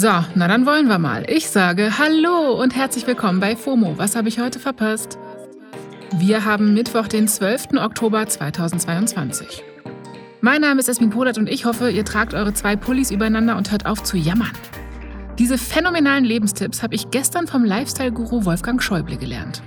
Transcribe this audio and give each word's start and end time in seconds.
So, 0.00 0.24
na 0.36 0.46
dann 0.46 0.64
wollen 0.64 0.86
wir 0.86 0.98
mal. 1.00 1.28
Ich 1.28 1.48
sage 1.50 1.98
Hallo 1.98 2.52
und 2.62 2.76
herzlich 2.76 3.04
willkommen 3.08 3.40
bei 3.40 3.56
FOMO. 3.56 3.98
Was 3.98 4.14
habe 4.14 4.28
ich 4.28 4.38
heute 4.38 4.60
verpasst? 4.60 5.18
Wir 6.14 6.44
haben 6.44 6.72
Mittwoch, 6.72 7.08
den 7.08 7.26
12. 7.26 7.70
Oktober 7.78 8.24
2022. 8.24 9.64
Mein 10.40 10.60
Name 10.60 10.78
ist 10.78 10.88
Esmin 10.88 11.10
Polat 11.10 11.36
und 11.36 11.48
ich 11.48 11.64
hoffe, 11.64 11.90
ihr 11.90 12.04
tragt 12.04 12.32
eure 12.32 12.54
zwei 12.54 12.76
Pullis 12.76 13.10
übereinander 13.10 13.56
und 13.56 13.72
hört 13.72 13.86
auf 13.86 14.04
zu 14.04 14.16
jammern. 14.16 14.52
Diese 15.36 15.58
phänomenalen 15.58 16.24
Lebenstipps 16.24 16.80
habe 16.84 16.94
ich 16.94 17.10
gestern 17.10 17.48
vom 17.48 17.64
Lifestyle-Guru 17.64 18.44
Wolfgang 18.44 18.80
Schäuble 18.80 19.16
gelernt. 19.16 19.62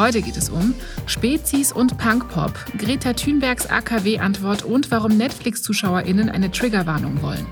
Heute 0.00 0.22
geht 0.22 0.38
es 0.38 0.48
um 0.48 0.74
Spezies 1.04 1.72
und 1.72 1.98
Punkpop, 1.98 2.54
Greta 2.78 3.12
Thunbergs 3.12 3.66
AKW-Antwort 3.66 4.62
und 4.64 4.90
warum 4.90 5.18
Netflix-ZuschauerInnen 5.18 6.30
eine 6.30 6.50
Triggerwarnung 6.50 7.20
wollen. 7.20 7.46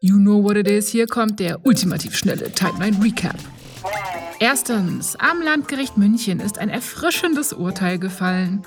You 0.00 0.16
know 0.16 0.42
what 0.42 0.56
it 0.56 0.66
is. 0.66 0.88
Hier 0.88 1.06
kommt 1.06 1.40
der 1.40 1.66
ultimativ 1.66 2.16
schnelle 2.16 2.50
Timeline 2.52 2.96
Recap. 3.04 3.36
Erstens, 4.40 5.14
am 5.16 5.42
Landgericht 5.42 5.98
München 5.98 6.40
ist 6.40 6.58
ein 6.58 6.70
erfrischendes 6.70 7.52
Urteil 7.52 7.98
gefallen. 7.98 8.62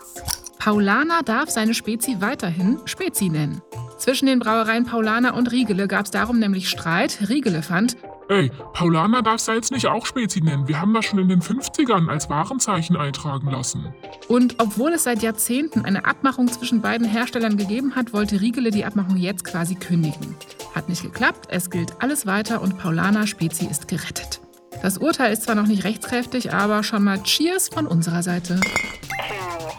Paulaner 0.60 1.24
darf 1.26 1.50
seine 1.50 1.74
Spezi 1.74 2.18
weiterhin 2.20 2.78
Spezi 2.86 3.30
nennen. 3.30 3.64
Zwischen 4.02 4.26
den 4.26 4.40
Brauereien 4.40 4.84
Paulaner 4.86 5.36
und 5.36 5.52
Riegele 5.52 5.88
gab 5.88 6.06
es 6.06 6.12
darum 6.12 6.40
nämlich 6.40 6.68
Streit. 6.70 7.30
Riegele 7.30 7.62
fand, 7.62 7.98
Ey, 8.30 8.50
Paulaner 8.74 9.22
darfst 9.22 9.48
du 9.48 9.52
jetzt 9.52 9.72
nicht 9.72 9.86
auch 9.86 10.08
Spezi 10.08 10.42
nennen. 10.42 10.68
Wir 10.68 10.82
haben 10.82 10.92
das 10.96 11.06
schon 11.06 11.20
in 11.20 11.30
den 11.30 11.40
50ern 11.42 12.10
als 12.10 12.28
Warenzeichen 12.28 12.98
eintragen 12.98 13.52
lassen. 13.52 13.94
Und 14.28 14.56
obwohl 14.58 14.94
es 14.94 15.04
seit 15.04 15.22
Jahrzehnten 15.22 15.86
eine 15.86 16.06
Abmachung 16.06 16.48
zwischen 16.48 16.82
beiden 16.82 17.06
Herstellern 17.08 17.58
gegeben 17.58 17.94
hat, 17.94 18.12
wollte 18.12 18.42
Riegele 18.42 18.72
die 18.72 18.86
Abmachung 18.86 19.18
jetzt 19.18 19.44
quasi 19.44 19.76
kündigen. 19.76 20.36
Hat 20.74 20.90
nicht 20.90 21.04
geklappt, 21.04 21.50
es 21.50 21.70
gilt 21.70 22.02
alles 22.02 22.26
weiter 22.26 22.64
und 22.64 22.80
Paulaner 22.80 23.28
Spezi 23.28 23.68
ist 23.68 23.88
gerettet. 23.88 24.42
Das 24.82 24.98
Urteil 24.98 25.32
ist 25.32 25.44
zwar 25.44 25.54
noch 25.54 25.68
nicht 25.68 25.84
rechtskräftig, 25.84 26.52
aber 26.52 26.82
schon 26.82 27.04
mal 27.04 27.22
Cheers 27.22 27.70
von 27.70 27.86
unserer 27.86 28.24
Seite. 28.24 28.60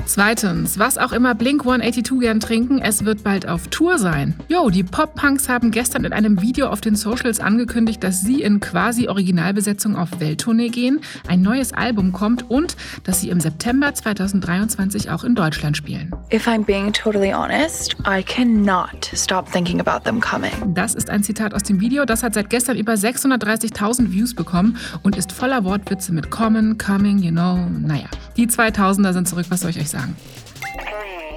Zweitens, 0.05 0.78
was 0.78 0.98
auch 0.98 1.12
immer 1.12 1.34
Blink 1.34 1.62
182 1.62 2.20
gern 2.20 2.41
trinken, 2.41 2.81
es 2.81 3.05
wird 3.05 3.22
bald 3.22 3.48
auf 3.48 3.69
Tour 3.69 3.98
sein. 3.98 4.34
Jo, 4.48 4.69
die 4.69 4.83
Pop-Punks 4.83 5.48
haben 5.48 5.70
gestern 5.70 6.05
in 6.05 6.12
einem 6.12 6.42
Video 6.42 6.69
auf 6.69 6.81
den 6.81 6.97
Socials 6.97 7.41
angekündigt, 7.41 8.03
dass 8.03 8.20
sie 8.20 8.42
in 8.42 8.61
quasi 8.61 9.09
Originalbesetzung 9.09 9.97
auf 9.97 10.09
Welttournee 10.20 10.69
gehen, 10.69 11.00
ein 11.28 11.41
neues 11.41 11.72
Album 11.72 12.12
kommt 12.12 12.50
und 12.50 12.77
dass 13.05 13.20
sie 13.20 13.31
im 13.31 13.41
September 13.41 13.94
2023 13.94 15.11
auch 15.11 15.25
in 15.25 15.34
Deutschland 15.34 15.77
spielen. 15.77 16.12
If 16.33 16.47
I'm 16.47 16.64
being 16.64 16.92
totally 16.92 17.33
honest, 17.33 17.97
I 18.06 18.22
cannot 18.22 19.11
stop 19.14 19.50
thinking 19.50 19.81
about 19.81 20.05
them 20.05 20.20
coming. 20.20 20.75
Das 20.75 20.94
ist 20.94 21.11
ein 21.11 21.22
Zitat 21.22 21.55
aus 21.55 21.62
dem 21.62 21.81
Video, 21.81 22.05
das 22.05 22.22
hat 22.22 22.34
seit 22.34 22.50
gestern 22.50 22.77
über 22.77 22.94
630.000 22.94 24.11
Views 24.11 24.34
bekommen 24.34 24.77
und 25.03 25.16
ist 25.16 25.33
voller 25.33 25.64
Wortwitze 25.64 26.12
mit 26.12 26.31
Common, 26.31 26.77
Coming, 26.77 27.19
you 27.19 27.31
know, 27.31 27.59
naja. 27.81 28.06
Die 28.37 28.47
2000er 28.47 29.12
sind 29.12 29.28
zurück, 29.28 29.47
was 29.50 29.61
soll 29.61 29.70
ich 29.70 29.78
euch 29.78 29.92
sagen? 29.93 30.17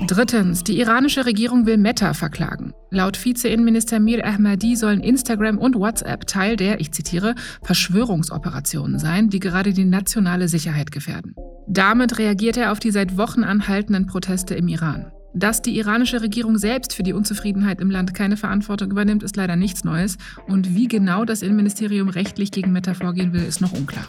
Drittens, 0.07 0.63
die 0.63 0.79
iranische 0.79 1.25
Regierung 1.25 1.65
will 1.65 1.77
Meta 1.77 2.13
verklagen. 2.13 2.73
Laut 2.91 3.15
Vize-Innenminister 3.15 3.99
Mir 3.99 4.25
Ahmadi 4.25 4.75
sollen 4.75 4.99
Instagram 4.99 5.57
und 5.57 5.75
WhatsApp 5.75 6.27
Teil 6.27 6.57
der, 6.57 6.81
ich 6.81 6.91
zitiere, 6.91 7.33
Verschwörungsoperationen 7.63 8.99
sein, 8.99 9.29
die 9.29 9.39
gerade 9.39 9.73
die 9.73 9.85
nationale 9.85 10.47
Sicherheit 10.49 10.91
gefährden. 10.91 11.35
Damit 11.67 12.17
reagiert 12.17 12.57
er 12.57 12.71
auf 12.71 12.79
die 12.79 12.91
seit 12.91 13.17
Wochen 13.17 13.43
anhaltenden 13.43 14.05
Proteste 14.05 14.53
im 14.53 14.67
Iran. 14.67 15.11
Dass 15.33 15.61
die 15.61 15.77
iranische 15.77 16.21
Regierung 16.21 16.57
selbst 16.57 16.93
für 16.93 17.03
die 17.03 17.13
Unzufriedenheit 17.13 17.81
im 17.81 17.89
Land 17.89 18.13
keine 18.13 18.37
Verantwortung 18.37 18.91
übernimmt, 18.91 19.23
ist 19.23 19.35
leider 19.35 19.55
nichts 19.55 19.83
Neues. 19.83 20.17
Und 20.47 20.75
wie 20.75 20.87
genau 20.87 21.25
das 21.25 21.41
Innenministerium 21.41 22.09
rechtlich 22.09 22.51
gegen 22.51 22.71
Meta 22.71 22.93
vorgehen 22.93 23.33
will, 23.33 23.43
ist 23.43 23.59
noch 23.59 23.73
unklar. 23.73 24.05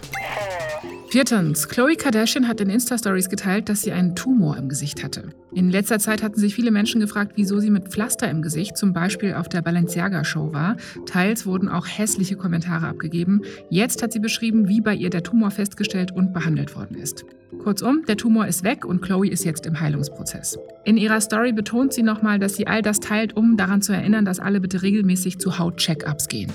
Viertens, 1.17 1.67
Khloe 1.71 1.97
Kardashian 1.97 2.47
hat 2.47 2.61
in 2.61 2.69
Insta-Stories 2.69 3.31
geteilt, 3.31 3.71
dass 3.71 3.81
sie 3.81 3.91
einen 3.91 4.15
Tumor 4.15 4.59
im 4.59 4.69
Gesicht 4.69 5.03
hatte. 5.03 5.31
In 5.55 5.71
letzter 5.71 5.99
Zeit 5.99 6.23
hatten 6.23 6.39
sich 6.39 6.55
viele 6.55 6.71
Menschen 6.71 7.01
gefragt, 7.01 7.33
wieso 7.37 7.59
sie 7.59 7.71
mit 7.71 7.89
Pflaster 7.89 8.29
im 8.29 8.43
Gesicht 8.43 8.77
zum 8.77 8.93
Beispiel 8.93 9.33
auf 9.33 9.49
der 9.49 9.63
Balenciaga-Show 9.63 10.53
war. 10.53 10.77
Teils 11.07 11.47
wurden 11.47 11.71
auch 11.71 11.87
hässliche 11.87 12.37
Kommentare 12.37 12.87
abgegeben. 12.87 13.41
Jetzt 13.71 14.03
hat 14.03 14.13
sie 14.13 14.19
beschrieben, 14.19 14.69
wie 14.69 14.83
bei 14.83 14.95
ihr 14.95 15.09
der 15.09 15.23
Tumor 15.23 15.51
festgestellt 15.51 16.13
und 16.13 16.35
behandelt 16.35 16.77
worden 16.77 16.99
ist. 16.99 17.25
Kurzum, 17.63 18.05
der 18.07 18.19
Tumor 18.19 18.47
ist 18.47 18.63
weg 18.63 18.85
und 18.85 19.01
Chloe 19.01 19.31
ist 19.31 19.47
jetzt 19.47 19.65
im 19.65 19.81
Heilungsprozess. 19.81 20.59
In 20.85 20.99
ihrer 20.99 21.23
Story 21.23 21.55
betont 21.55 21.95
sie 21.95 22.03
nochmal, 22.03 22.39
dass 22.39 22.57
sie 22.57 22.67
all 22.67 22.83
das 22.83 23.01
teilt, 23.01 23.35
um 23.39 23.57
daran 23.57 23.81
zu 23.81 23.95
erinnern, 23.95 24.27
dass 24.27 24.39
alle 24.39 24.61
bitte 24.61 24.83
regelmäßig 24.83 25.39
zu 25.39 25.59
Haut-Check-ups 25.59 26.29
gehen. 26.29 26.53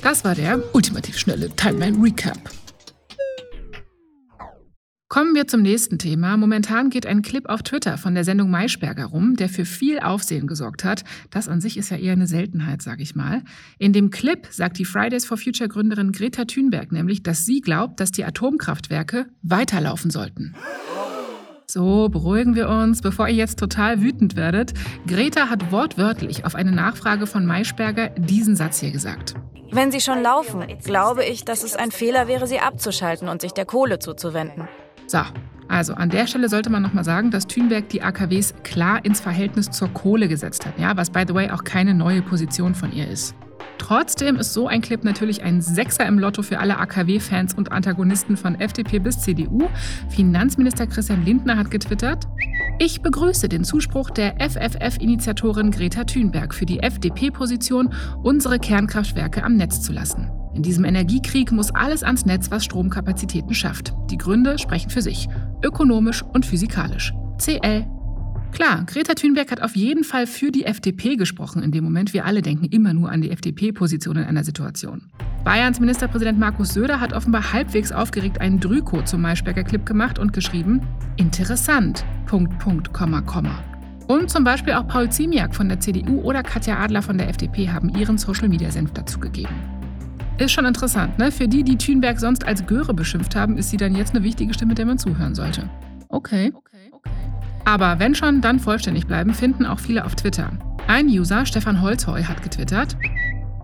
Das 0.00 0.24
war 0.24 0.34
der 0.34 0.58
ultimativ 0.72 1.18
schnelle 1.18 1.50
Timeline 1.50 2.02
Recap. 2.02 2.38
Kommen 5.18 5.34
wir 5.34 5.48
zum 5.48 5.62
nächsten 5.62 5.98
Thema. 5.98 6.36
Momentan 6.36 6.90
geht 6.90 7.04
ein 7.04 7.22
Clip 7.22 7.48
auf 7.48 7.64
Twitter 7.64 7.98
von 7.98 8.14
der 8.14 8.22
Sendung 8.22 8.52
Maischberger 8.52 9.06
rum, 9.06 9.34
der 9.34 9.48
für 9.48 9.64
viel 9.64 9.98
Aufsehen 9.98 10.46
gesorgt 10.46 10.84
hat. 10.84 11.02
Das 11.30 11.48
an 11.48 11.60
sich 11.60 11.76
ist 11.76 11.90
ja 11.90 11.96
eher 11.96 12.12
eine 12.12 12.28
Seltenheit, 12.28 12.82
sage 12.82 13.02
ich 13.02 13.16
mal. 13.16 13.42
In 13.80 13.92
dem 13.92 14.10
Clip 14.10 14.46
sagt 14.48 14.78
die 14.78 14.84
Fridays 14.84 15.24
for 15.24 15.36
Future 15.36 15.68
Gründerin 15.68 16.12
Greta 16.12 16.44
Thunberg 16.44 16.92
nämlich, 16.92 17.24
dass 17.24 17.44
sie 17.44 17.60
glaubt, 17.60 17.98
dass 17.98 18.12
die 18.12 18.24
Atomkraftwerke 18.24 19.26
weiterlaufen 19.42 20.12
sollten. 20.12 20.54
So, 21.66 22.08
beruhigen 22.08 22.54
wir 22.54 22.68
uns, 22.68 23.02
bevor 23.02 23.26
ihr 23.26 23.34
jetzt 23.34 23.58
total 23.58 24.00
wütend 24.00 24.36
werdet. 24.36 24.72
Greta 25.08 25.50
hat 25.50 25.72
wortwörtlich 25.72 26.44
auf 26.44 26.54
eine 26.54 26.70
Nachfrage 26.70 27.26
von 27.26 27.44
Maischberger 27.44 28.10
diesen 28.10 28.54
Satz 28.54 28.78
hier 28.78 28.92
gesagt. 28.92 29.34
Wenn 29.72 29.90
sie 29.90 30.00
schon 30.00 30.22
laufen, 30.22 30.64
glaube 30.84 31.24
ich, 31.24 31.44
dass 31.44 31.64
es 31.64 31.74
ein 31.74 31.90
Fehler 31.90 32.28
wäre, 32.28 32.46
sie 32.46 32.60
abzuschalten 32.60 33.28
und 33.28 33.40
sich 33.40 33.50
der 33.50 33.66
Kohle 33.66 33.98
zuzuwenden. 33.98 34.68
So, 35.08 35.20
also 35.68 35.94
an 35.94 36.10
der 36.10 36.26
Stelle 36.26 36.50
sollte 36.50 36.70
man 36.70 36.82
nochmal 36.82 37.02
sagen, 37.02 37.30
dass 37.30 37.46
Thünberg 37.46 37.88
die 37.88 38.02
AKWs 38.02 38.54
klar 38.62 39.02
ins 39.04 39.20
Verhältnis 39.20 39.70
zur 39.70 39.88
Kohle 39.88 40.28
gesetzt 40.28 40.66
hat, 40.66 40.78
ja, 40.78 40.96
was 40.96 41.10
by 41.10 41.24
the 41.26 41.34
way 41.34 41.50
auch 41.50 41.64
keine 41.64 41.94
neue 41.94 42.20
Position 42.20 42.74
von 42.74 42.92
ihr 42.92 43.08
ist. 43.08 43.34
Trotzdem 43.78 44.36
ist 44.36 44.52
so 44.52 44.66
ein 44.66 44.82
Clip 44.82 45.02
natürlich 45.04 45.42
ein 45.42 45.62
Sechser 45.62 46.04
im 46.04 46.18
Lotto 46.18 46.42
für 46.42 46.58
alle 46.58 46.78
AKW-Fans 46.78 47.54
und 47.54 47.72
Antagonisten 47.72 48.36
von 48.36 48.60
FDP 48.60 48.98
bis 48.98 49.20
CDU. 49.20 49.68
Finanzminister 50.10 50.86
Christian 50.86 51.24
Lindner 51.24 51.56
hat 51.56 51.70
getwittert, 51.70 52.26
ich 52.78 53.00
begrüße 53.00 53.48
den 53.48 53.64
Zuspruch 53.64 54.10
der 54.10 54.36
FFF-Initiatorin 54.40 55.70
Greta 55.70 56.04
Thunberg 56.04 56.54
für 56.54 56.66
die 56.66 56.80
FDP-Position, 56.80 57.94
unsere 58.22 58.58
Kernkraftwerke 58.58 59.42
am 59.42 59.56
Netz 59.56 59.80
zu 59.80 59.92
lassen. 59.92 60.30
In 60.58 60.64
diesem 60.64 60.84
Energiekrieg 60.84 61.52
muss 61.52 61.72
alles 61.72 62.02
ans 62.02 62.26
Netz, 62.26 62.50
was 62.50 62.64
Stromkapazitäten 62.64 63.54
schafft. 63.54 63.94
Die 64.10 64.18
Gründe 64.18 64.58
sprechen 64.58 64.90
für 64.90 65.02
sich, 65.02 65.28
ökonomisch 65.62 66.24
und 66.24 66.44
physikalisch. 66.44 67.12
CL. 67.38 67.86
Klar, 68.50 68.84
Greta 68.86 69.14
Thunberg 69.14 69.52
hat 69.52 69.62
auf 69.62 69.76
jeden 69.76 70.02
Fall 70.02 70.26
für 70.26 70.50
die 70.50 70.64
FDP 70.64 71.14
gesprochen 71.14 71.62
in 71.62 71.70
dem 71.70 71.84
Moment. 71.84 72.12
Wir 72.12 72.24
alle 72.24 72.42
denken 72.42 72.64
immer 72.64 72.92
nur 72.92 73.08
an 73.08 73.22
die 73.22 73.30
FDP-Position 73.30 74.16
in 74.16 74.24
einer 74.24 74.42
Situation. 74.42 75.02
Bayerns 75.44 75.78
Ministerpräsident 75.78 76.40
Markus 76.40 76.70
Söder 76.70 76.98
hat 76.98 77.12
offenbar 77.12 77.52
halbwegs 77.52 77.92
aufgeregt 77.92 78.40
einen 78.40 78.58
Drüko 78.58 79.02
zum 79.02 79.20
Maischberger 79.20 79.62
Clip 79.62 79.86
gemacht 79.86 80.18
und 80.18 80.32
geschrieben: 80.32 80.80
Interessant. 81.18 82.04
Punkt, 82.26 82.58
Punkt, 82.58 82.92
Komma, 82.92 83.20
Komma. 83.20 83.62
Und 84.08 84.28
zum 84.28 84.42
Beispiel 84.42 84.72
auch 84.72 84.88
Paul 84.88 85.08
Ziemiak 85.08 85.54
von 85.54 85.68
der 85.68 85.78
CDU 85.78 86.20
oder 86.22 86.42
Katja 86.42 86.80
Adler 86.80 87.02
von 87.02 87.16
der 87.16 87.28
FDP 87.28 87.68
haben 87.68 87.90
ihren 87.90 88.18
Social-Media-Senf 88.18 88.90
dazugegeben. 88.90 89.77
Ist 90.38 90.52
schon 90.52 90.66
interessant, 90.66 91.18
ne? 91.18 91.32
Für 91.32 91.48
die, 91.48 91.64
die 91.64 91.76
Thünberg 91.76 92.20
sonst 92.20 92.46
als 92.46 92.64
Göre 92.64 92.94
beschimpft 92.94 93.34
haben, 93.34 93.58
ist 93.58 93.70
sie 93.70 93.76
dann 93.76 93.96
jetzt 93.96 94.14
eine 94.14 94.22
wichtige 94.22 94.54
Stimme, 94.54 94.74
der 94.74 94.86
man 94.86 94.96
zuhören 94.96 95.34
sollte. 95.34 95.68
Okay. 96.08 96.52
Aber 97.64 97.98
wenn 97.98 98.14
schon, 98.14 98.40
dann 98.40 98.60
vollständig 98.60 99.06
bleiben, 99.06 99.34
finden 99.34 99.66
auch 99.66 99.80
viele 99.80 100.04
auf 100.04 100.14
Twitter. 100.14 100.50
Ein 100.86 101.08
User, 101.08 101.44
Stefan 101.44 101.82
Holzheu, 101.82 102.22
hat 102.22 102.42
getwittert: 102.42 102.96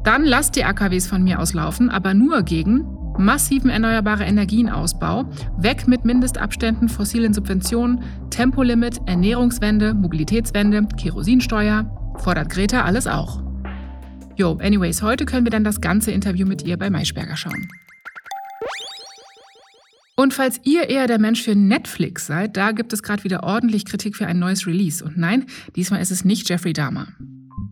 Dann 0.02 0.25
lasst 0.25 0.56
die 0.56 0.64
AKWs 0.64 1.06
von 1.06 1.22
mir 1.22 1.38
aus 1.38 1.54
laufen, 1.54 1.90
aber 1.90 2.12
nur 2.12 2.43
gegen 2.43 2.84
massiven 3.19 3.70
erneuerbare 3.70 4.25
Energienausbau, 4.25 5.26
weg 5.56 5.87
mit 5.87 6.04
Mindestabständen, 6.04 6.88
fossilen 6.88 7.32
Subventionen, 7.32 8.02
Tempolimit, 8.31 9.00
Ernährungswende, 9.06 9.94
Mobilitätswende, 9.94 10.88
Kerosinsteuer, 10.96 11.87
fordert 12.16 12.50
Greta 12.50 12.82
alles 12.82 13.06
auch. 13.06 13.44
Jo, 14.36 14.58
anyways, 14.60 15.00
heute 15.00 15.26
können 15.26 15.46
wir 15.46 15.50
dann 15.50 15.62
das 15.62 15.81
ganze 15.81 16.10
Interview 16.10 16.46
mit 16.46 16.62
ihr 16.62 16.76
bei 16.76 16.90
Maischberger 16.90 17.36
schauen. 17.36 17.69
Und 20.16 20.34
falls 20.34 20.60
ihr 20.64 20.88
eher 20.88 21.06
der 21.06 21.20
Mensch 21.20 21.42
für 21.42 21.54
Netflix 21.54 22.26
seid, 22.26 22.56
da 22.56 22.72
gibt 22.72 22.92
es 22.92 23.02
gerade 23.02 23.25
wieder 23.25 23.44
ordentlich 23.44 23.84
Kritik 23.84 24.16
für 24.16 24.26
ein 24.26 24.38
neues 24.38 24.66
Release. 24.66 25.04
Und 25.04 25.16
nein, 25.16 25.46
diesmal 25.76 26.00
ist 26.00 26.10
es 26.10 26.25
nicht 26.25 26.48
Jeffrey 26.48 26.72
Dahmer. 26.72 27.08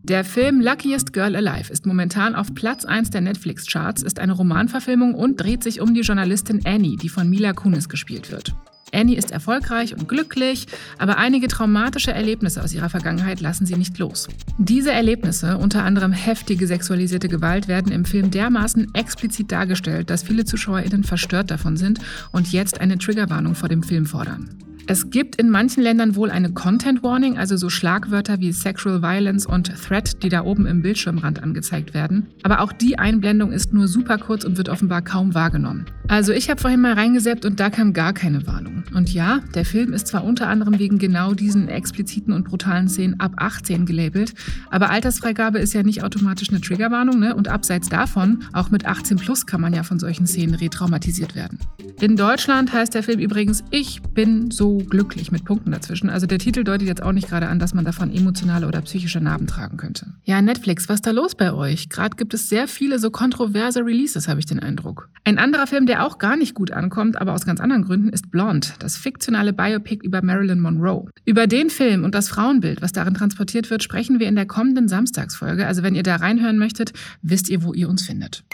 Der 0.05 0.25
Film 0.25 0.61
Luckiest 0.61 1.13
Girl 1.13 1.37
Alive 1.37 1.73
ist 1.73 1.87
momentan 1.87 2.35
auf 2.35 2.55
Platz 2.55 2.85
1 2.85 3.11
der 3.11 3.21
Netflix-Charts, 3.21 4.03
ist 4.03 4.19
eine 4.19 4.33
Romanverfilmung 4.33 5.15
und 5.15 5.41
dreht 5.41 5.63
sich 5.63 5.81
um 5.81 5.95
die 5.95 6.01
Journalistin 6.01 6.61
Annie, 6.65 6.97
die 6.97 7.09
von 7.09 7.31
Mila 7.31 7.53
Kunis 7.53 7.89
gespielt 7.89 8.33
wird. 8.33 8.53
Annie 8.93 9.17
ist 9.17 9.31
erfolgreich 9.31 9.95
und 9.95 10.09
glücklich, 10.09 10.67
aber 10.99 11.19
einige 11.19 11.49
traumatische 11.49 12.13
Erlebnisse 12.13 12.63
aus 12.63 12.75
ihrer 12.75 12.91
Vergangenheit 12.91 13.41
lassen 13.41 13.67
sie 13.67 13.77
nicht 13.77 13.99
los. 13.99 14.29
Diese 14.59 14.93
Erlebnisse, 14.93 15.59
unter 15.59 15.83
anderem 15.85 16.13
heftige 16.13 16.67
sexualisierte 16.67 17.29
Gewalt, 17.29 17.69
werden 17.69 17.91
im 17.91 18.05
Film 18.05 18.31
dermaßen 18.31 18.95
explizit 18.95 19.51
dargestellt, 19.51 20.11
dass 20.11 20.23
viele 20.23 20.45
ZuschauerInnen 20.45 21.05
verstört 21.05 21.51
davon 21.51 21.77
sind 21.77 22.01
und 22.33 22.53
jetzt 22.53 22.81
eine 22.81 22.99
Triggerwarnung 22.99 23.55
vor 23.55 23.69
dem 23.69 23.83
Film 23.83 24.07
fordern. 24.07 24.51
Es 24.89 25.11
gibt 25.11 25.37
in 25.37 25.49
manchen 25.49 25.83
Ländern 25.83 26.17
wohl 26.17 26.31
eine 26.31 26.53
Content 26.53 27.05
Warning, 27.05 27.39
also 27.39 27.57
so 27.57 27.71
Schlagwörter 27.71 28.41
wie 28.41 28.53
Sexual 28.53 29.01
Violence 29.01 29.47
und 29.47 29.73
Threat, 29.81 30.23
die 30.23 30.29
da 30.29 30.43
oben 30.43 30.67
im 30.67 30.83
Bildschirmrand 30.83 31.43
angezeigt 31.43 31.95
werden. 31.95 32.27
Aber 32.43 32.61
auch 32.61 32.73
die 32.73 32.99
Einblendung 32.99 33.53
ist 33.53 33.73
nur 33.73 33.87
super 33.87 34.19
kurz 34.19 34.45
und 34.45 34.57
wird 34.59 34.69
offenbar 34.69 35.03
kaum 35.03 35.35
wahrgenommen. 35.35 35.87
Also 36.09 36.33
ich 36.33 36.51
habe 36.51 36.61
vorhin 36.61 36.81
mal 36.81 36.95
reingeseppt 36.95 37.45
und 37.45 37.61
da 37.61 37.71
kam 37.71 37.93
gar 37.93 38.13
keine 38.13 38.47
Warnung. 38.47 38.83
Und 38.93 39.15
ja, 39.15 39.41
der 39.55 39.65
Film 39.65 39.93
ist 39.93 40.09
zwar 40.09 40.25
unter 40.25 40.49
anderem 40.49 40.79
wegen 40.79 40.99
genau 40.99 41.33
diesen 41.33 41.69
expliziten 41.69 42.33
und 42.33 42.45
brutalen 42.45 42.89
Szenen 42.89 43.21
ab 43.21 43.33
18 43.37 43.87
gelabelt, 43.87 44.35
aber 44.71 44.91
Altersfreigabe 44.91 45.59
ist 45.59 45.75
ja 45.75 45.83
nicht 45.83 46.03
automatisch 46.03 46.51
eine 46.51 46.61
Triggerwarnung, 46.61 47.19
ne? 47.19 47.35
Und 47.35 47.49
abseits 47.49 47.89
davon, 47.89 48.41
auch 48.53 48.71
mit 48.71 48.85
18 48.85 49.17
plus 49.19 49.47
kann 49.47 49.61
man 49.61 49.73
ja 49.73 49.85
von 49.85 49.99
solchen 49.99 50.27
Szenen 50.27 50.55
retraumatisiert 50.55 51.35
werden. 51.35 51.59
In 52.01 52.17
Deutschland 52.17 52.73
heißt 52.73 52.95
der 52.95 53.03
Film 53.03 53.21
übrigens 53.21 53.63
Ich 53.71 54.03
bin 54.03 54.51
so 54.51 54.82
glücklich 54.83 55.33
mit 55.33 55.45
Punkten 55.45 55.73
dazwischen. 55.73 56.11
Also 56.11 56.27
der 56.27 56.39
Titel 56.39 56.65
deutet 56.65 56.89
jetzt 56.89 57.03
auch 57.03 57.13
nicht 57.13 57.29
gerade 57.29 57.49
an, 57.49 57.59
dass 57.59 57.75
man 57.75 57.85
davon 57.85 58.13
emotionale 58.13 58.67
oder 58.67 58.81
psychische 58.83 59.21
Narben 59.21 59.47
tragen 59.47 59.77
könnte. 59.77 60.07
Ja, 60.25 60.41
Netflix, 60.41 60.89
was 60.89 60.97
ist 60.97 61.07
da 61.07 61.11
los 61.11 61.35
bei 61.35 61.53
euch? 61.53 61.89
Gerade 61.89 62.17
gibt 62.17 62.35
es 62.35 62.49
sehr 62.49 62.69
viele 62.69 62.99
so 62.99 63.11
kontroverse 63.11 63.81
Releases, 63.81 64.29
habe 64.29 64.41
ich 64.41 64.47
den 64.47 64.61
Eindruck. 64.61 65.09
Ein 65.25 65.39
anderer 65.39 65.67
Film, 65.67 65.87
der 65.87 66.05
auch 66.05 66.19
gar 66.19 66.37
nicht 66.37 66.55
gut 66.55 66.71
ankommt, 66.71 67.21
aber 67.21 67.33
aus 67.33 67.47
ganz 67.47 67.61
anderen 67.61 67.85
Gründen, 67.85 68.09
ist 68.09 68.31
Blonde, 68.31 68.69
das 68.79 68.97
fiktionale 68.97 69.53
Biopic 69.53 70.05
über 70.05 70.23
Marilyn 70.23 70.61
Monroe. 70.61 71.11
Über 71.25 71.47
den 71.47 71.71
Film 71.71 72.05
und 72.05 72.15
das 72.15 72.29
Frauenbild, 72.29 72.83
was 72.83 72.93
darin 72.93 73.15
transportiert 73.15 73.71
wird, 73.71 73.83
sprechen 73.83 74.21
wir 74.21 74.29
in 74.29 74.37
der 74.37 74.47
kommenden 74.47 74.89
Samstagsfolge. 74.89 75.67
Also 75.67 75.83
wenn 75.83 75.95
ihr 75.95 76.03
da 76.03 76.17
reinhören 76.17 76.59
möchtet, 76.59 76.93
wisst 77.23 77.49
ihr, 77.49 77.63
wo 77.63 77.73
ihr 77.73 77.89
uns 77.89 78.03
findet. 78.07 78.45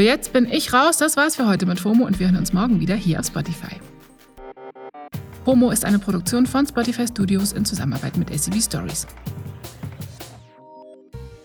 Für 0.00 0.04
jetzt 0.04 0.32
bin 0.32 0.46
ich 0.50 0.72
raus. 0.72 0.96
Das 0.96 1.18
war's 1.18 1.36
für 1.36 1.46
heute 1.46 1.66
mit 1.66 1.78
FOMO 1.78 2.06
und 2.06 2.18
wir 2.18 2.28
hören 2.28 2.38
uns 2.38 2.54
morgen 2.54 2.80
wieder 2.80 2.94
hier 2.94 3.20
auf 3.20 3.26
Spotify. 3.26 3.78
FOMO 5.44 5.70
ist 5.70 5.84
eine 5.84 5.98
Produktion 5.98 6.46
von 6.46 6.66
Spotify 6.66 7.06
Studios 7.06 7.52
in 7.52 7.66
Zusammenarbeit 7.66 8.16
mit 8.16 8.30
ACB 8.30 8.62
Stories. 8.62 9.06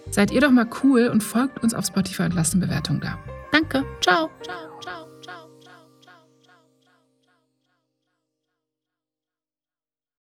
Seid 0.09 0.31
ihr 0.31 0.39
doch 0.39 0.51
mal 0.51 0.69
cool 0.83 1.09
und 1.09 1.21
folgt 1.21 1.61
uns 1.63 1.73
auf 1.73 1.85
Spotify 1.85 2.23
und 2.23 2.33
lasst 2.33 2.53
eine 2.53 2.65
Bewertung 2.65 3.01
da. 3.01 3.19
Danke. 3.51 3.83
Ciao. 3.99 4.29
Ciao. 4.41 4.74